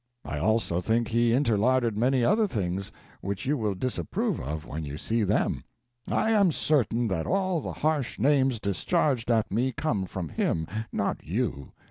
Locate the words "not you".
10.91-11.73